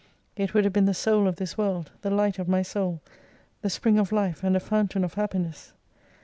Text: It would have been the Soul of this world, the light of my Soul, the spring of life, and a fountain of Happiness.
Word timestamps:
It 0.35 0.55
would 0.55 0.63
have 0.63 0.73
been 0.73 0.85
the 0.85 0.95
Soul 0.95 1.27
of 1.27 1.35
this 1.35 1.59
world, 1.59 1.91
the 2.01 2.09
light 2.09 2.39
of 2.39 2.47
my 2.47 2.63
Soul, 2.63 3.01
the 3.61 3.69
spring 3.69 3.99
of 3.99 4.11
life, 4.11 4.43
and 4.43 4.55
a 4.55 4.59
fountain 4.59 5.03
of 5.03 5.13
Happiness. 5.13 5.73